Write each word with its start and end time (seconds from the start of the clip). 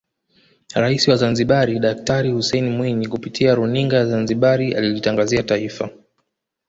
Rais 0.75 1.07
wa 1.07 1.15
Zanzibari 1.15 1.79
Daktari 1.79 2.31
Hussein 2.31 2.69
Mwinyi 2.69 3.07
kupitia 3.07 3.55
runinga 3.55 3.97
ya 3.97 4.05
Zanzibari 4.05 4.73
alilitangazia 4.73 5.43
Taifa 5.43 5.89